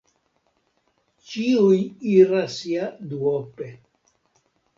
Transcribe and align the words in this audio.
Ĉiuj 1.31 1.77
iras 2.15 2.57
ja 2.71 2.89
duope. 3.13 3.71